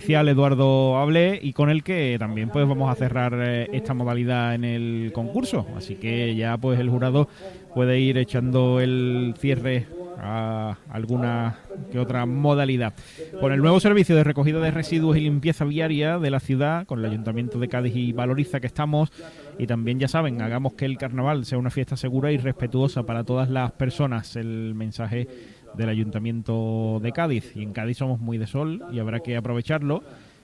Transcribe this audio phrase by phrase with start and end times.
[0.00, 4.64] Eduardo Hablé y con el que también pues vamos a cerrar eh, esta modalidad en
[4.64, 5.66] el concurso.
[5.76, 7.28] Así que ya pues el jurado
[7.74, 9.86] puede ir echando el cierre
[10.18, 11.58] a alguna
[11.90, 12.94] que otra modalidad.
[13.40, 17.00] Con el nuevo servicio de recogida de residuos y limpieza viaria de la ciudad, con
[17.00, 19.12] el Ayuntamiento de Cádiz y Valoriza que estamos,
[19.58, 23.24] y también ya saben, hagamos que el carnaval sea una fiesta segura y respetuosa para
[23.24, 24.36] todas las personas.
[24.36, 25.28] El mensaje
[25.76, 27.52] del Ayuntamiento de Cádiz.
[27.54, 30.02] Y en Cádiz somos muy de sol y habrá que aprovecharlo.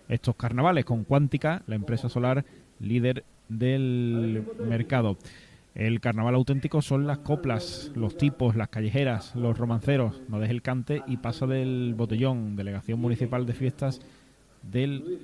[0.08, 2.44] Estos carnavales con Cuántica, la empresa solar
[2.80, 5.16] líder del mercado.
[5.74, 10.20] El carnaval auténtico son las coplas, los tipos, las callejeras, los romanceros.
[10.28, 14.00] No deje el cante y pasa del botellón, Delegación Municipal de Fiestas
[14.62, 15.18] del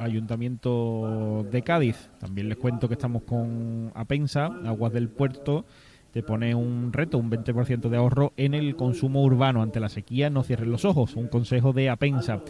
[0.00, 2.10] Ayuntamiento de Cádiz.
[2.18, 5.64] También les cuento que estamos con Apensa, Aguas del Puerto,
[6.12, 9.62] te pone un reto, un 20% de ahorro en el consumo urbano.
[9.62, 12.40] Ante la sequía no cierres los ojos, un consejo de Apensa.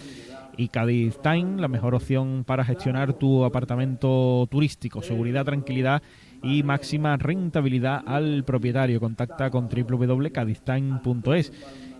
[0.57, 5.01] Y Cádiz la mejor opción para gestionar tu apartamento turístico.
[5.01, 6.03] Seguridad, tranquilidad
[6.43, 9.01] y máxima rentabilidad al propietario.
[9.01, 11.53] Contacta con www.cadiztime.es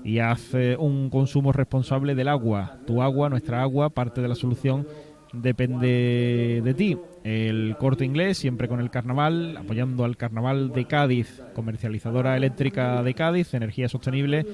[0.05, 2.79] y haz eh, un consumo responsable del agua.
[2.87, 4.87] Tu agua, nuestra agua, parte de la solución
[5.33, 6.99] depende de ti.
[7.25, 13.15] El corte inglés, siempre con el carnaval, apoyando al carnaval de Cádiz, comercializadora eléctrica de
[13.15, 14.45] Cádiz, energía sostenible,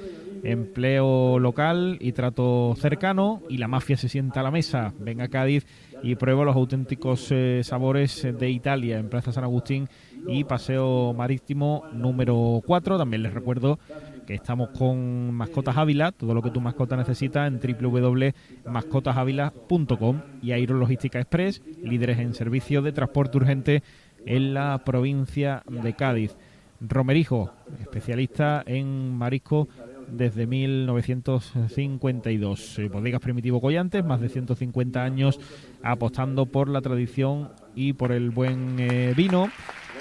[0.43, 3.43] empleo local y trato cercano.
[3.49, 4.93] Y la mafia se sienta a la mesa.
[4.99, 5.67] Venga a Cádiz
[6.03, 9.89] y prueba los auténticos eh, sabores de Italia en Plaza San Agustín
[10.27, 12.99] y Paseo Marítimo número 4.
[12.99, 13.79] También les recuerdo
[14.29, 21.19] que estamos con Mascotas Ávila, todo lo que tu mascota necesita en www.mascotasávila.com y Aerologística
[21.19, 23.83] Express, líderes en servicio de transporte urgente
[24.27, 26.37] en la provincia de Cádiz.
[26.79, 29.67] Romerijo, especialista en marisco
[30.13, 32.81] desde 1952.
[32.81, 35.41] Eh, bodegas Primitivo Collantes, más de 150 años
[35.83, 39.49] apostando por la tradición y por el buen eh, vino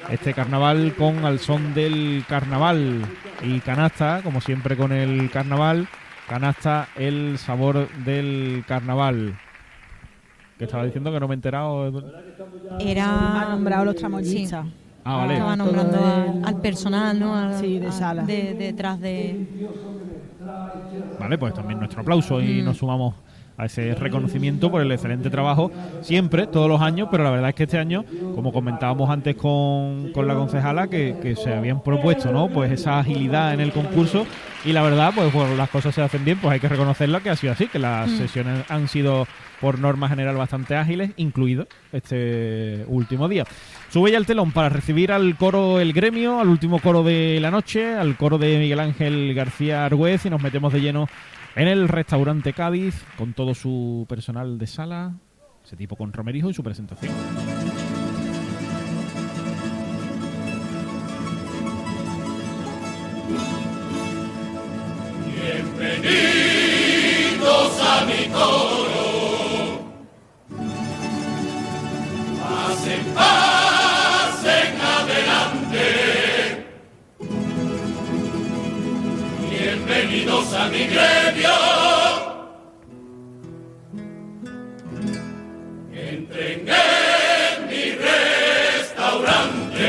[0.09, 3.01] este carnaval con al son del carnaval
[3.43, 5.87] y canasta, como siempre con el carnaval,
[6.27, 9.37] canasta el sabor del carnaval.
[10.57, 12.03] Que estaba diciendo que no me he enterado.
[12.79, 13.41] Era.
[13.41, 14.65] Ha nombrado los tramoyistas.
[15.03, 15.33] Ah, vale.
[15.35, 17.59] Estaba nombrando al, personal, ¿no?
[17.59, 18.23] sí, de sala.
[18.23, 19.47] detrás de.
[21.19, 22.65] Vale, pues también nuestro aplauso y mm.
[22.65, 23.13] nos sumamos
[23.57, 27.55] a ese reconocimiento por el excelente trabajo siempre, todos los años, pero la verdad es
[27.55, 32.49] que este año, como comentábamos antes con, con la concejala, que, se habían propuesto, ¿no?
[32.49, 34.25] Pues esa agilidad en el concurso
[34.63, 37.29] y la verdad, pues cuando las cosas se hacen bien, pues hay que reconocerlo que
[37.29, 38.17] ha sido así, que las mm.
[38.17, 39.27] sesiones han sido
[39.59, 43.45] por norma general bastante ágiles, incluido este último día.
[43.89, 47.51] Sube ya el telón para recibir al coro El Gremio, al último coro de la
[47.51, 51.07] noche, al coro de Miguel Ángel García Argüez y nos metemos de lleno
[51.57, 55.15] en el restaurante Cádiz, con todo su personal de sala,
[55.65, 57.11] ese tipo con Romerijo y su presentación.
[65.79, 66.61] Bienvenidos
[67.81, 68.05] a
[80.57, 81.55] a mi gremio.
[85.93, 89.87] Entren en mi restaurante.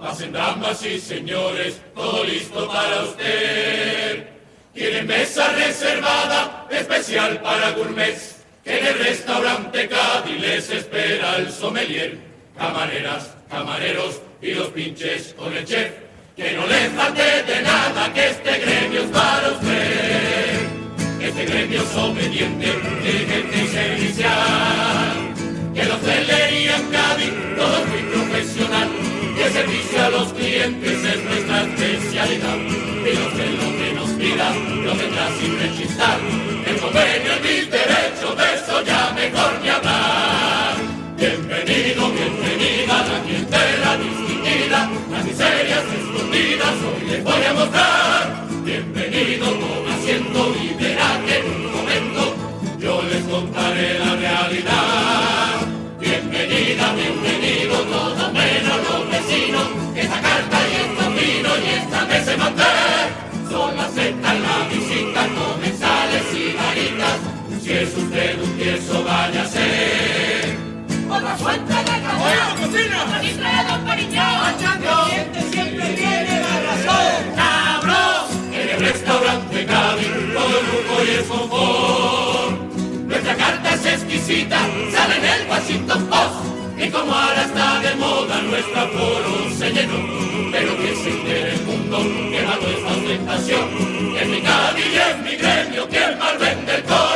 [0.00, 4.26] Pasen damas y señores, todo listo para usted.
[4.72, 8.29] Tienen mesa reservada especial para gourmets,
[8.70, 12.18] en el restaurante Cádiz les espera el sommelier.
[12.56, 15.92] Camareras, camareros y los pinches con el chef.
[16.36, 20.60] Que no les falte de nada, que este gremio es para usted.
[21.20, 22.66] Este gremio es obediente,
[23.02, 25.16] diligente y servicial.
[25.74, 28.88] Que la hostelería en Cádiz todo muy profesional.
[29.36, 32.56] Que servicio a los clientes es nuestra especialidad.
[32.56, 36.18] Y los que lo que nos vidas lo tendrá sin rechistar.
[36.66, 40.76] El convenio es mi derecho, de eso ya mejor ni hablar.
[41.16, 48.46] Bienvenido, bienvenida, la clientela distinguida, las miserias escondidas hoy les voy a mostrar.
[48.62, 52.22] Bienvenido, con asiento y verá que en un momento
[52.78, 55.60] yo les contaré la realidad.
[55.98, 62.24] Bienvenida, bienvenido, todo menos los vecinos, que esta carta y estos vinos y esta mesa
[62.24, 63.29] se mantiene.
[67.70, 70.56] que usted un tieso vaya a ser.
[71.08, 74.38] Otra fuente de cacao, cocina, otra cifra de Don Periñón,
[75.14, 77.22] el siempre tiene la razón.
[77.36, 78.26] ¡Cabrón!
[78.52, 82.52] En el restaurante Cabin, todo el lujo y el confort.
[83.06, 84.58] Nuestra carta es exquisita,
[84.90, 86.38] sale en el Washington Post.
[86.76, 90.00] Y como ahora está de moda, nuestra foro se llenó.
[90.50, 91.98] Pero que se entere el mundo,
[92.30, 93.68] que va nuestra ostentación.
[94.20, 97.09] En mi Cádiz y en mi gremio, que mal vende el.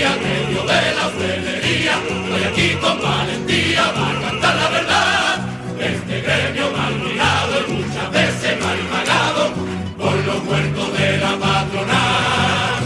[0.00, 1.92] Rebeldía, medio de la hostelería.
[2.08, 5.48] Estoy aquí con valentía, va a cantar la verdad.
[5.78, 9.50] Este gremio mal mirado y muchas veces mal pagado
[9.98, 12.82] por los muertos de la patronal.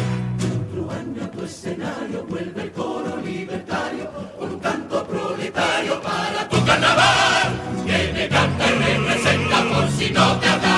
[0.72, 7.48] Truaño a tu escenario, vuelve el coro libertario con un canto proletario para tu carnaval.
[7.86, 10.73] Que me canta y representa por si no te has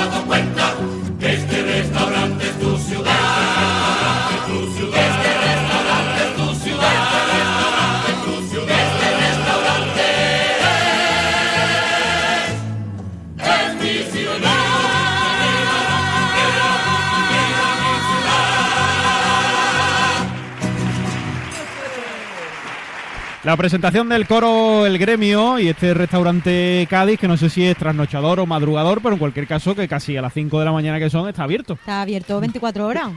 [23.46, 27.76] La presentación del coro El Gremio y este restaurante Cádiz, que no sé si es
[27.76, 30.98] trasnochador o madrugador, pero en cualquier caso que casi a las 5 de la mañana
[30.98, 31.75] que son está abierto.
[31.75, 33.12] Está abierto 24 horas.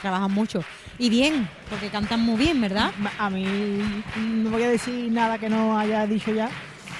[0.00, 0.62] Trabajan mucho.
[0.96, 2.92] Y bien, porque cantan muy bien, ¿verdad?
[3.18, 3.44] A mí
[4.16, 6.50] no voy a decir nada que no haya dicho ya.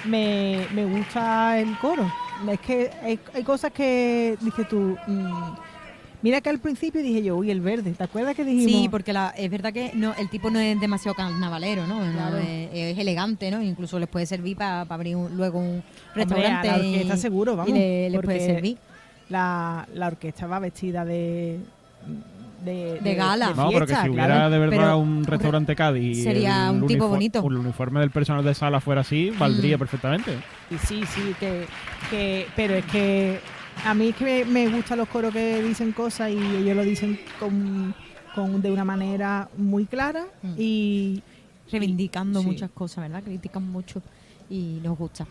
[0.03, 2.11] Me, me gusta el coro.
[2.51, 4.97] Es que hay, hay cosas que dices tú.
[5.07, 5.53] mm,
[6.25, 7.91] mira que al principio dije yo, uy, el verde.
[7.91, 8.71] ¿Te acuerdas que dijimos?
[8.81, 12.03] Sí, porque la, es verdad que no, el tipo no es demasiado carnavalero, ¿no?
[12.03, 12.37] No, Claro.
[12.39, 13.61] es, es elegante, ¿no?
[13.61, 15.83] Incluso les puede servir para abrir un- luego un Hombre,
[16.15, 16.69] restaurante.
[16.69, 17.69] a la orquesta y- seguro, vamos.
[17.69, 18.77] Y le- les puede servir.
[19.29, 21.59] La, la orquesta va vestida de.
[22.63, 23.53] De, De gala.
[23.55, 24.13] No, pero que si claro.
[24.13, 27.39] hubiera de verdad Pero, un restaurante Cádiz sería el un tipo bonito.
[27.41, 29.79] o El uniforme del personal de sala fuera así, valdría Mm.
[29.79, 30.31] perfectamente.
[30.71, 31.65] Y sí, sí, que,
[32.09, 33.39] que, pero es que
[33.83, 36.83] a mí es que me, me gustan los coros que dicen cosas y ellos lo
[36.83, 37.93] dicen con,
[38.33, 40.53] con- de una manera muy clara Mm.
[40.57, 41.23] y
[41.71, 43.23] Reivindicando muchas cosas, ¿verdad?
[43.23, 44.01] Critican mucho
[44.49, 45.25] y nos gusta.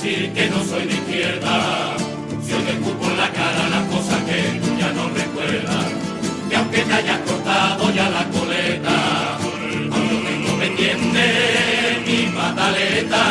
[0.00, 1.96] Decir que no soy de izquierda.
[2.42, 5.86] Si hoy te escupo en la cara las cosas que tú ya no recuerdas.
[6.48, 9.38] Que aunque te hayas cortado ya la coleta,
[9.90, 13.22] cuando tengo pendiente mi pataleta.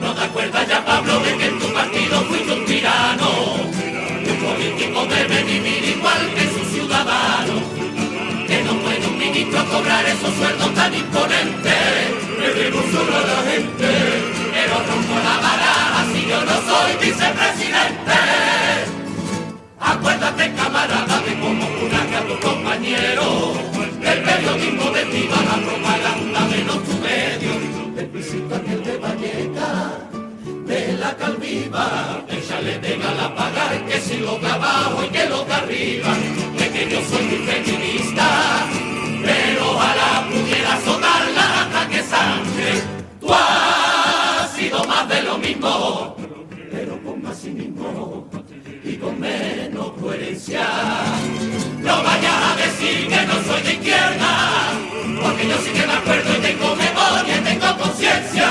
[0.00, 3.30] ¿No te acuerdas ya, Pablo, de que en tu partido fuiste un tirano?
[4.30, 7.54] Un político debe vivir igual que su ciudadano.
[8.46, 12.28] Que no puede un ministro cobrar esos sueldos tan imponentes.
[12.38, 13.88] Le solo a la gente,
[14.52, 15.77] pero rompo la si
[16.28, 18.18] yo no soy vicepresidente.
[19.80, 23.58] Acuérdate, camarada, de cómo curan a tus compañeros.
[24.02, 27.56] El periodismo desviva la propaganda de los tu medios.
[27.96, 29.70] El visito aquel de Valleca,
[30.66, 32.24] de la calviva.
[32.28, 36.10] Échale de gala pagar que si lo de abajo y que lo de arriba.
[36.58, 37.27] De que yo soy
[55.22, 58.48] porque yo sí que me acuerdo y tengo memoria y tengo conciencia.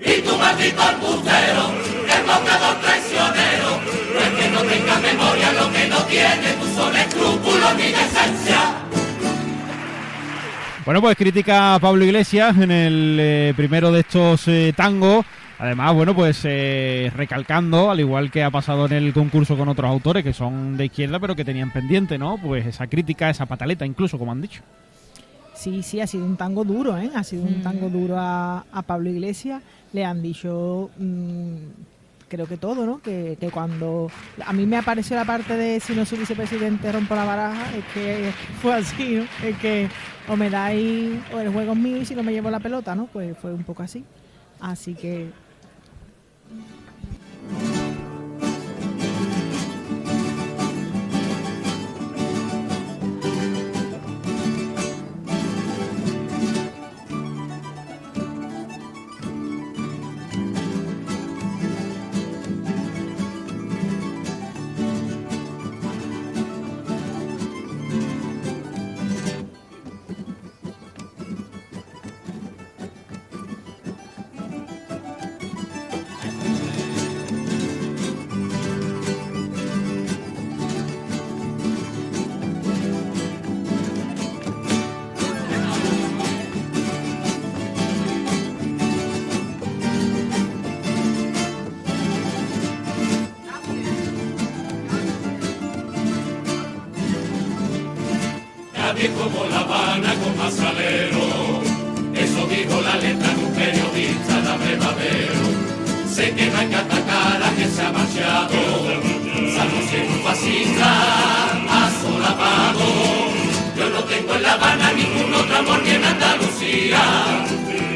[0.00, 1.72] Y tu maldito embustero,
[2.18, 3.80] embaucador traicionero,
[4.14, 8.74] no es que no tengas memoria lo que no tiene, tú son escrúpulos ni decencia.
[10.84, 15.26] Bueno, pues critica a Pablo Iglesias en el eh, primero de estos eh, tangos.
[15.58, 19.90] Además, bueno, pues eh, recalcando, al igual que ha pasado en el concurso con otros
[19.90, 22.38] autores que son de izquierda, pero que tenían pendiente, ¿no?
[22.38, 24.62] Pues esa crítica, esa pataleta, incluso, como han dicho.
[25.54, 27.10] Sí, sí, ha sido un tango duro, ¿eh?
[27.12, 27.62] Ha sido un Mm.
[27.62, 29.60] tango duro a, a Pablo Iglesias.
[29.92, 31.56] Le han dicho mm,
[32.28, 33.00] creo que todo, ¿no?
[33.02, 34.08] Que, que cuando
[34.46, 37.84] a mí me apareció la parte de si no soy vicepresidente rompo la baraja, es
[37.92, 38.30] que
[38.62, 39.24] fue así, ¿no?
[39.48, 39.88] Es que
[40.28, 42.94] o me dais, o el juego es mío y si no me llevo la pelota,
[42.94, 43.06] ¿no?
[43.06, 44.04] Pues fue un poco así.
[44.60, 45.30] Así que
[98.98, 101.62] Nadie como La Habana con más salero.
[102.14, 105.42] Eso dijo la letra de un periodista de verdadero.
[106.12, 108.58] Sé que no hay que que se ha marchado.
[109.54, 110.90] Salvo si un fascista,
[111.78, 112.86] a solapado.
[113.76, 116.98] Yo no tengo en La Habana ningún otro amor ni en Andalucía.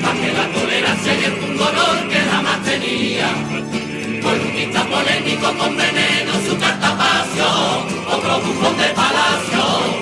[0.02, 3.28] Más que la tolerancia y el pundonor que jamás tenía.
[4.22, 10.01] Columnista polémico con veneno, su carta pasión, otro bufón de palacio,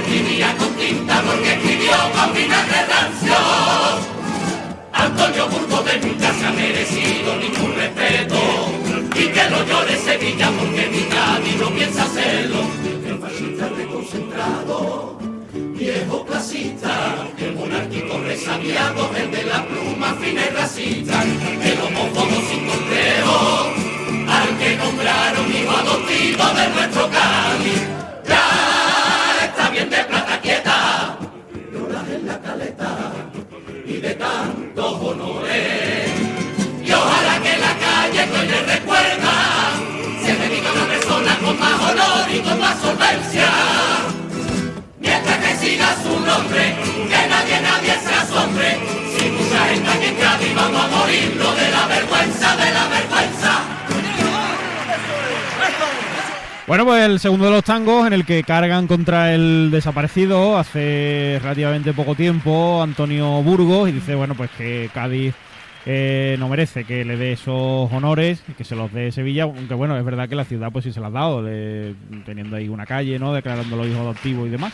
[0.00, 3.36] escribía con tinta porque escribió con vinagre rancio.
[4.92, 8.38] Antonio Burgos de nunca se ha merecido ningún respeto,
[9.14, 12.60] y que lo llore Sevilla porque mi Cádiz no piensa hacerlo.
[13.06, 15.18] El fascista reconcentrado,
[15.52, 22.66] viejo clasista, el monárquico resabiado, el de la pluma fina y racista, el homófobo sin
[22.66, 23.72] complejo,
[24.28, 27.10] al que nombraron hijo adoptivo de nuestro
[43.10, 43.48] solvencia.
[45.00, 46.76] Mientras que siga su nombre,
[47.08, 48.78] que nadie, nadie se asombre.
[49.16, 53.60] Si mucha gente aquí en Cádiz vamos a morirlo de la vergüenza, de la vergüenza.
[56.66, 61.40] Bueno, pues el segundo de los tangos en el que cargan contra el desaparecido hace
[61.42, 65.34] relativamente poco tiempo Antonio Burgos y dice, bueno, pues que Cádiz
[65.86, 69.96] eh, no merece que le dé esos honores, que se los dé Sevilla, aunque bueno,
[69.96, 71.94] es verdad que la ciudad pues sí se las ha dado, de-
[72.26, 73.32] teniendo ahí una calle, ¿no?
[73.32, 74.72] Declarándolo hijo adoptivo y demás.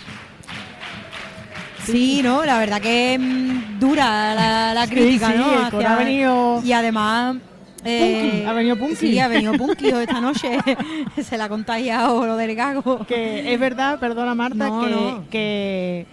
[1.84, 2.44] Sí, ¿no?
[2.44, 5.86] La verdad que mm, dura la, la crítica, sí, ¿no?
[5.86, 7.36] ha venido- Y además...
[7.84, 8.96] eh, ha venido punky.
[8.96, 10.58] Sí, ha venido Punky esta noche.
[11.22, 13.06] Se le ha contagiado lo del gago.
[13.06, 15.24] que es verdad, perdona Marta, No, que, no.
[15.30, 16.06] que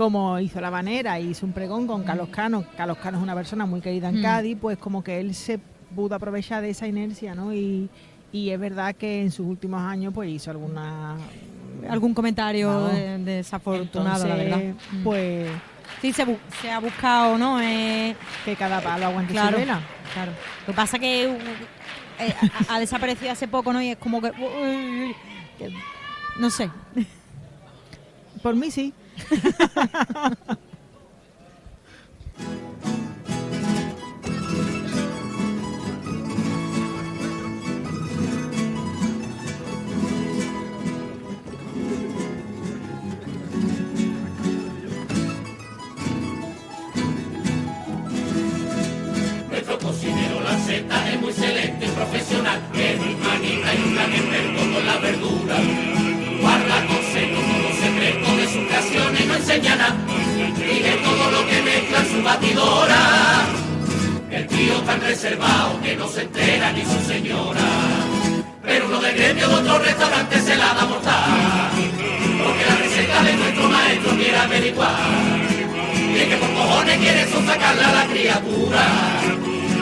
[0.00, 3.66] como hizo la banera, hizo un pregón con Carlos Cano, Carlos Cano es una persona
[3.66, 4.22] muy querida en Mm.
[4.22, 5.60] Cádiz, pues como que él se
[5.94, 7.52] pudo aprovechar de esa inercia, ¿no?
[7.52, 7.90] Y,
[8.32, 11.16] y es verdad que en sus últimos años pues hizo alguna...
[11.86, 14.60] Algún comentario de- desafortunado, la verdad.
[14.90, 15.02] Mm.
[15.04, 15.50] Pues
[16.00, 17.60] Sí, se, bu- se ha buscado, ¿no?
[17.60, 18.16] Eh,
[18.46, 19.80] que cada palo aguante claro, su vela.
[20.14, 20.32] claro.
[20.66, 22.34] Lo que pasa que uh, eh,
[22.70, 23.82] ha, ha desaparecido hace poco, ¿no?
[23.82, 24.30] Y es como que...
[25.58, 25.70] que-
[26.38, 26.70] no sé.
[28.42, 28.94] Por mí sí.
[49.50, 51.59] Nuestro cocinero la Z es muy excelente,
[64.90, 67.60] tan reservado que no se entera ni su señora.
[68.64, 71.70] Pero uno de gremio de otro restaurante se la da mortal.
[72.42, 75.38] Porque la receta de nuestro maestro quiere averiguar.
[75.94, 78.84] Y es que por cojones quiere sacarla a la criatura.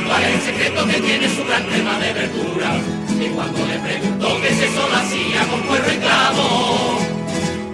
[0.06, 2.70] ¿Cuál es el secreto que tiene su gran tema de verdura?
[3.18, 6.98] Y cuando le preguntó que si eso lo hacía con puerro y clavo,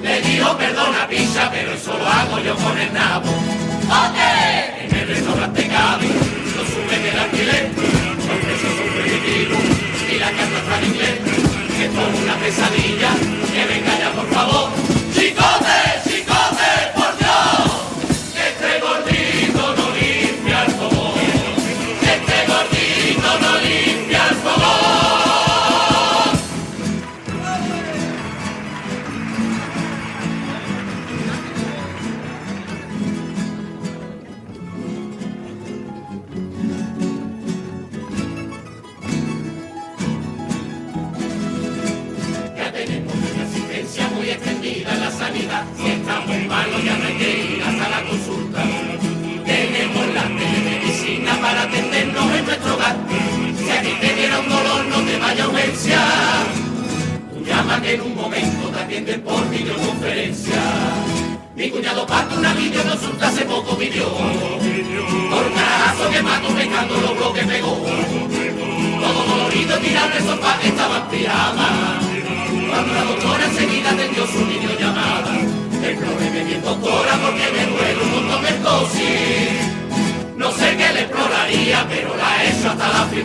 [0.03, 3.31] le dijo perdona picha, pero eso lo hago yo con el nabo.
[3.91, 4.85] ¡Ote!
[4.85, 6.34] En el restaurante Cádiz,
[6.73, 9.64] sube del alquiler, los precios son prohibitivos
[10.11, 11.16] y la carta está en inglés.
[11.85, 13.11] Esto es una pesadilla,
[13.52, 14.71] que venga ya por favor.
[15.14, 16.13] ¡Chicote, chicote,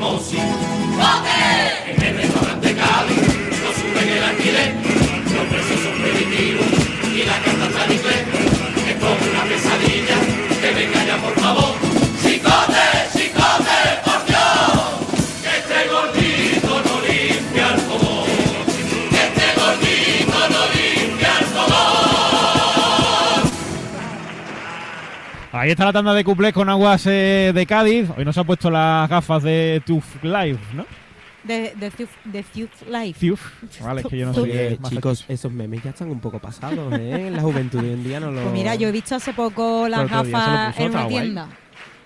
[0.02, 0.69] hecho
[25.70, 28.10] Ahí está la tanda de cuplés con aguas eh, de Cádiz.
[28.18, 30.84] Hoy nos ha puesto las gafas de Tuf Live, ¿no?
[31.44, 33.34] De, de, Thuf- de Thuf Life.
[33.84, 36.92] Vale, es que yo no sé Oye, chicos, esos memes ya están un poco pasados,
[37.00, 37.30] ¿eh?
[37.32, 38.42] La juventud hoy en día no lo...
[38.42, 41.16] Pues mira, yo he visto hace poco las lo gafas puso, en una guay.
[41.16, 41.48] tienda.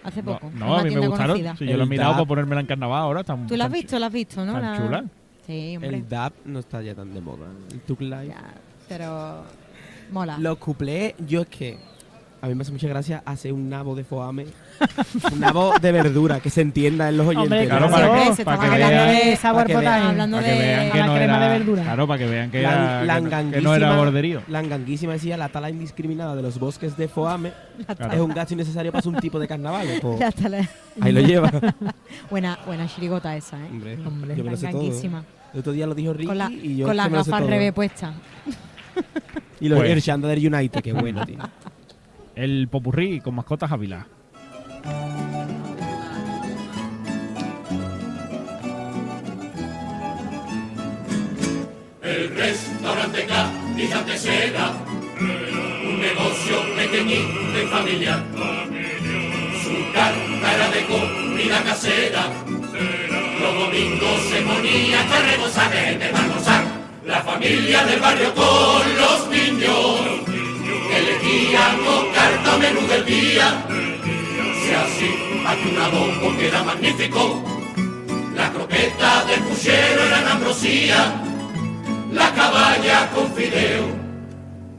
[0.03, 0.47] Hace No, poco.
[0.47, 1.27] en no, una a mí me gustaron.
[1.37, 1.55] conocida.
[1.55, 2.17] Sí, yo lo he mirado DAP.
[2.17, 3.21] para ponérmela en carnaval ahora.
[3.21, 4.51] Están, Tú la has visto, la has visto, ¿no?
[4.51, 5.03] Tan La- chula.
[5.47, 5.95] Sí, hombre.
[5.95, 7.45] El DAP no está ya tan de moda.
[7.71, 8.27] El Tuk Live.
[8.27, 8.43] Ya,
[8.89, 9.45] pero
[10.11, 10.37] mola.
[10.37, 11.92] Los cuplés, yo es que...
[12.43, 14.45] A mí me hace mucha gracia hacer un nabo de foame.
[15.31, 17.43] un nabo de verdura, que se entienda en los oyentes.
[17.51, 20.37] Hombre, Claro, para que, para está que hablando vean, de Sabor para que vean- hablando
[20.37, 21.83] para que de vean que la no crema era, de verdura.
[21.83, 22.69] Claro, para que vean que La-
[23.03, 24.41] era, que no- era borderío.
[24.49, 27.53] La enganguísima decía la tala indiscriminada de los bosques de foame
[27.95, 28.13] Claro.
[28.13, 29.87] es un gasto innecesario para un tipo de carnaval.
[30.99, 31.49] Ahí lo lleva.
[32.29, 33.67] buena, buena chirigota esa, ¿eh?
[33.71, 34.81] Hombre, Hombre, yo me lo sé todo.
[34.81, 35.23] tanquísima.
[35.53, 37.71] El otro día lo dijo Ricky Con la, y yo con la gafa al revés
[37.71, 38.11] puesta.
[39.61, 39.91] Y lo, Pues.
[39.91, 41.37] el Chandler United, qué bueno, tío.
[42.35, 44.07] El popurrí con mascotas Ávila.
[52.01, 53.27] El restaurante
[53.93, 54.71] antes era
[55.83, 58.23] un negocio pequeñito y familiar.
[59.63, 62.25] Su carta de comida casera.
[63.41, 66.13] Los domingos se ponía a rebosar de.
[67.05, 70.32] La familia del barrio con los niños
[70.99, 73.65] elegíamos carta menú del día.
[74.61, 75.09] Si así
[75.45, 77.43] acunado porque era magnífico.
[78.35, 81.23] La croqueta del puchero eran ambrosía
[82.13, 83.85] la caballa con fideo,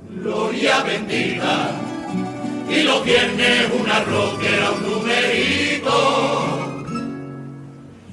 [0.09, 1.71] gloria bendita,
[2.69, 5.97] y los viernes un arroz que era un numerito,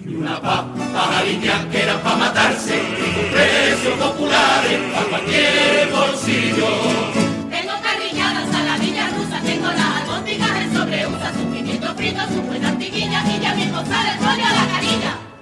[0.05, 1.23] y una papa
[1.71, 7.30] que era para matarse, y con precios populares para cualquier bolsillo.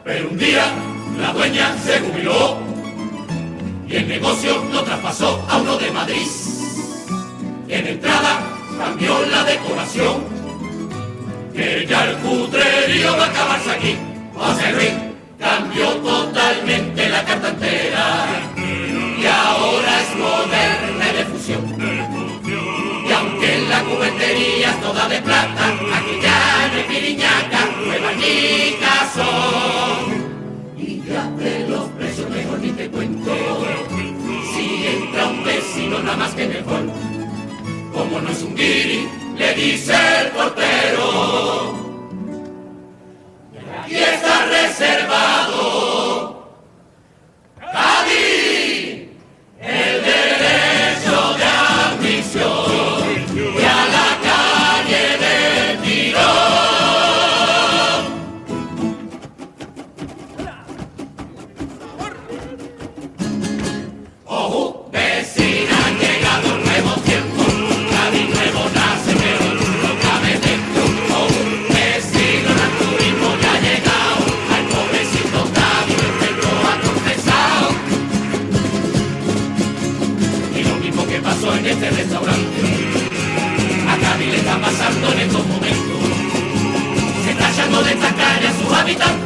[0.03, 0.65] Pero un día
[1.19, 2.57] la dueña se jubiló
[3.87, 6.27] y el negocio lo traspasó a uno de Madrid.
[7.67, 8.41] En entrada
[8.77, 10.23] cambió la decoración,
[11.53, 13.97] que ya el cutrerío va a acabarse aquí.
[14.35, 14.93] José Luis
[15.39, 18.25] cambió totalmente la carta entera
[19.21, 21.63] y ahora es moderna de fusión.
[23.07, 26.38] Y aunque la cubertería es toda de plata, aquí ya
[36.39, 36.83] que mejor.
[37.93, 41.73] Como no es un guiri, le dice el portero.
[43.87, 45.68] Y está reservado.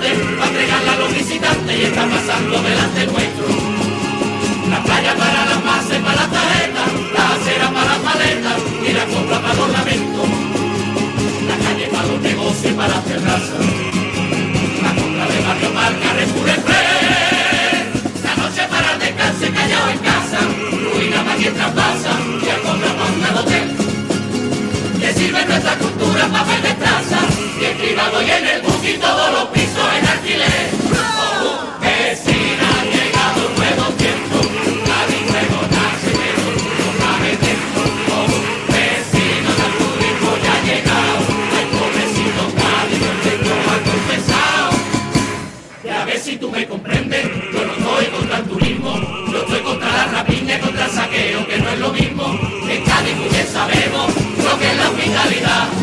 [0.03, 3.45] Habitantes para entregarla a los visitantes y está pasando delante nuestro.
[4.69, 9.05] La playa para las masas, para las tarjetas, la acera para las maletas y la
[9.05, 10.27] compra para los lamentos.
[11.47, 13.65] La calle para los negocios y para las terrazas.
[14.81, 16.63] La compra de barrio marca Express.
[18.23, 20.39] La noche para el descanso callado en casa.
[20.93, 22.11] Ruina para pasa mientras pasa
[22.45, 23.82] y alfombra para un.
[25.23, 27.19] Que sirve nuestra cultura papel de traza
[27.57, 30.69] y escribado y en el y todos los pisos en alquiler.
[30.91, 34.35] Oh, vecina, ha llegado un nuevo tiempo,
[34.83, 36.11] Cádiz nuevo nace,
[36.75, 37.83] no cabe dentro.
[38.11, 38.27] Oh,
[38.67, 41.23] vecino, el turismo ya ha llegado,
[41.55, 42.99] ay pobrecito Cádiz,
[43.47, 44.71] no mal confesado.
[45.85, 48.91] Y a si tú me comprendes, yo no estoy contra el turismo,
[49.31, 52.39] yo estoy contra la rapiña, contra el saqueo, que no es lo mismo.
[52.67, 54.32] En Cádiz muy bien sabemos
[55.09, 55.82] lo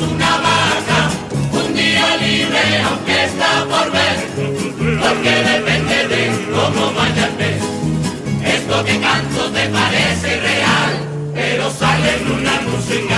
[0.00, 1.10] una vaca.
[1.52, 4.16] Un día libre aunque está por ver.
[5.02, 6.22] Porque depende de
[6.54, 7.58] cómo vaya el.
[8.56, 10.92] Esto que canto te parece real,
[11.34, 13.09] pero sale en una música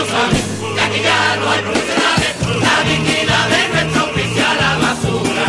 [0.00, 0.38] no sabe,
[0.74, 2.32] que aquí ya no hay profesionales,
[2.66, 5.46] la dignidad de nuestro oficial la basura,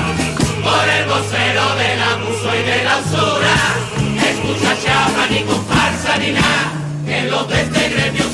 [0.65, 3.55] por el vocero del abuso y de la usura.
[4.29, 6.65] Escucha chapa ni con farsa ni nada,
[7.05, 8.25] que los de este gremio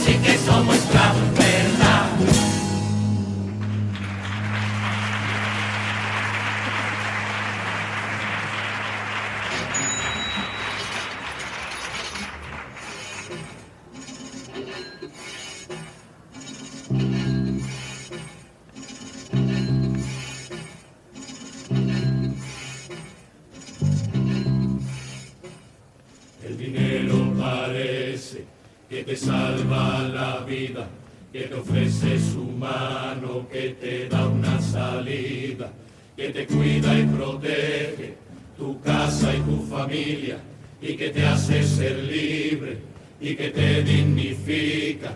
[28.98, 30.88] que te salva la vida,
[31.32, 35.72] que te ofrece su mano, que te da una salida,
[36.16, 38.16] que te cuida y protege
[38.58, 40.40] tu casa y tu familia,
[40.82, 42.80] y que te hace ser libre
[43.22, 45.12] y que te dignifica.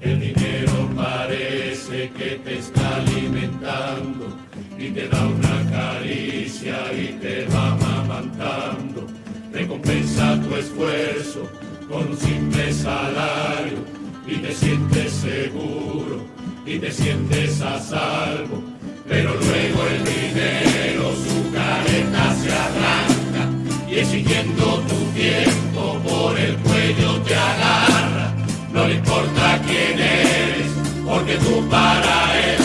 [0.00, 4.34] El dinero parece que te está alimentando
[4.78, 9.06] y te da una caricia y te va amamantando
[9.52, 13.78] recompensa tu esfuerzo con un simple salario
[14.26, 16.20] y te sientes seguro
[16.64, 18.62] y te sientes a salvo.
[19.08, 27.20] Pero luego el dinero su careta se arranca y exigiendo tu tiempo por el cuello
[27.22, 28.34] te agarra.
[28.72, 30.66] No le importa quién eres,
[31.04, 32.58] porque tú para él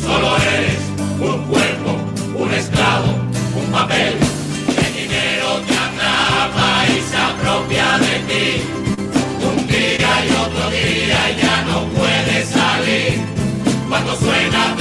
[0.00, 0.78] solo eres
[1.20, 1.98] un cuerpo,
[2.38, 3.18] un esclavo,
[3.56, 4.25] un papel.
[14.06, 14.75] Cuando suena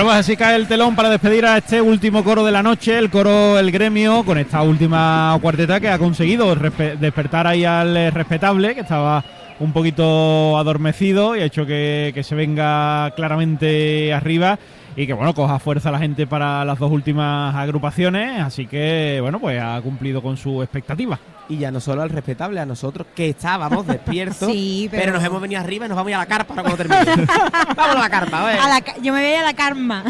[0.00, 2.96] Bueno, pues así cae el telón para despedir a este último coro de la noche,
[2.96, 8.10] el coro El Gremio, con esta última cuarteta que ha conseguido despertar ahí al eh,
[8.10, 9.22] respetable, que estaba
[9.58, 14.58] un poquito adormecido y ha hecho que, que se venga claramente arriba
[15.02, 19.38] y que, bueno, coja fuerza la gente para las dos últimas agrupaciones, así que, bueno,
[19.40, 21.18] pues ha cumplido con su expectativa.
[21.48, 25.04] Y ya no solo al respetable, a nosotros que estábamos despiertos, Sí, pero...
[25.04, 26.76] pero- nos hemos venido arriba y nos vamos a ir a la carpa ahora cuando
[26.84, 27.26] termine.
[27.76, 28.58] vamos a la carpa, a ver.
[28.60, 30.04] A la ca- yo me veía a la karma.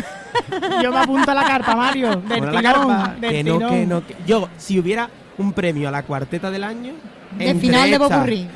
[0.82, 2.08] Yo me apunto a la carpa, Mario.
[2.16, 3.14] Del Bueno, tirón, carpa.
[3.20, 3.70] del Que no, tirón.
[3.70, 6.94] que no, que- Yo, si hubiera un premio a la cuarteta del año,
[7.38, 8.48] De entre final de Popurrí.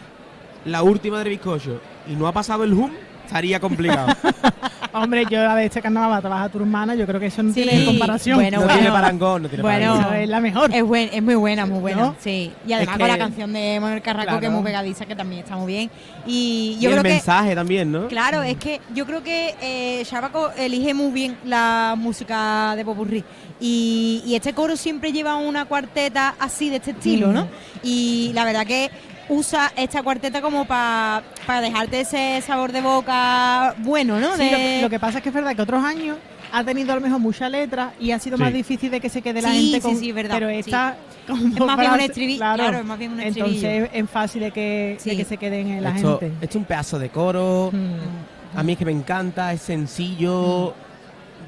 [0.64, 2.90] La última del bizcocho y no ha pasado el hum,
[3.24, 4.08] estaría complicado.
[4.94, 7.62] Hombre, yo la de este carnaval trabaja tu hermana, yo creo que eso no Sí,
[7.62, 8.36] tiene comparación.
[8.36, 8.74] bueno, no bueno.
[8.78, 9.94] tiene parangón, no tiene Bueno.
[9.96, 10.16] parangón.
[10.18, 10.74] Es la mejor.
[10.74, 12.16] Es, buen, es muy buena, muy buena, ¿No?
[12.20, 12.52] sí.
[12.66, 15.42] Y además Es con la canción de Manuel Carraco, que es muy pegadiza, que también
[15.42, 15.90] está muy bien.
[16.26, 17.08] Y Y yo el creo que...
[17.10, 18.06] mensaje también, ¿no?
[18.08, 23.24] Claro, es que yo creo que eh, Shabaco elige muy bien la música de Popurrí.
[23.60, 27.48] Y, y este coro siempre lleva una cuarteta así de este estilo, ¿no?
[27.82, 28.90] Y la verdad que
[29.28, 31.22] usa esta cuarteta como para
[31.62, 34.32] dejarte ese sabor de boca bueno, ¿no?
[34.36, 36.16] Sí, De- lo, que, lo que pasa es que es verdad que otros años
[36.52, 38.42] ha tenido a lo mejor mucha letra y ha sido Sí.
[38.42, 40.50] más difícil de que se quede la Sí, gente sí, con sí, es verdad, pero
[40.50, 40.56] sí.
[40.56, 43.88] esta como Es más bien un estribillo, claro, es más bien un entonces estribillo.
[43.92, 45.16] es fácil de que, de Sí.
[45.16, 47.70] que se queden en la esto, gente esto es un pedazo de coro.
[47.72, 48.58] Mm.
[48.58, 50.74] A mí es que me encanta, es sencillo,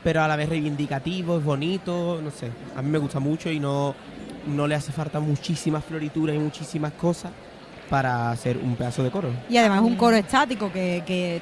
[0.03, 2.51] pero a la vez reivindicativo, es bonito, no sé.
[2.75, 3.95] A mí me gusta mucho y no,
[4.49, 7.31] no le hace falta muchísimas florituras y muchísimas cosas
[7.89, 9.31] para hacer un pedazo de coro.
[9.49, 11.35] Y además un coro estático que, que